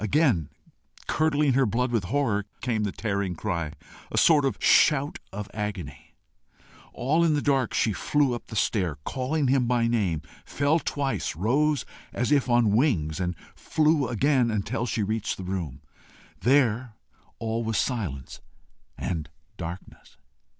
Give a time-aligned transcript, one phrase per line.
[0.03, 0.49] Again,
[1.07, 3.73] curdling her blood with horror, came the tearing cry,
[4.11, 6.15] a sort of shout of agony.
[6.91, 11.35] All in the dark, she flew up the stair, calling him by name, fell twice,
[11.35, 15.83] rose as if on wings, and flew again until she reached the room.
[16.39, 16.95] There
[17.37, 18.41] all was silence
[18.97, 20.17] and darkness.